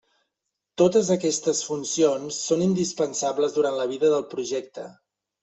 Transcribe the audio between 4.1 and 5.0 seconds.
del projecte.